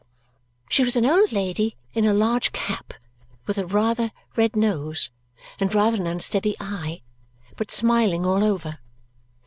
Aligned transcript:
She 0.67 0.83
was 0.83 0.95
an 0.95 1.05
old 1.05 1.31
lady 1.31 1.75
in 1.93 2.05
a 2.05 2.13
large 2.15 2.53
cap, 2.53 2.95
with 3.45 3.59
rather 3.59 4.05
a 4.05 4.11
red 4.35 4.55
nose 4.55 5.11
and 5.59 5.75
rather 5.75 5.97
an 5.97 6.07
unsteady 6.07 6.55
eye, 6.59 7.03
but 7.55 7.69
smiling 7.69 8.25
all 8.25 8.43
over. 8.43 8.79